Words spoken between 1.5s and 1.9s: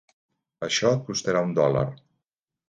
dòlar.